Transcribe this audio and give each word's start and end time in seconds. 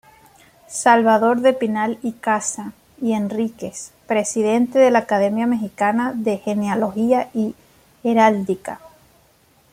Salvador 0.67 1.41
de 1.41 1.53
Pinal-Icaza 1.53 2.73
y 2.99 3.13
Enríquez, 3.13 3.91
Presidente 4.07 4.79
de 4.79 4.89
la 4.89 4.97
Academia 4.97 5.45
Mexicana 5.45 6.11
de 6.15 6.39
Genealogía 6.39 7.29
y 7.35 7.53
Heráldica. 8.03 8.79